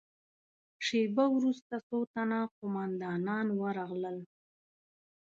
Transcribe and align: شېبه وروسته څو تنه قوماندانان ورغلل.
شېبه 0.85 1.25
وروسته 1.35 1.73
څو 1.87 1.97
تنه 2.13 2.39
قوماندانان 2.57 3.47
ورغلل. 3.61 4.17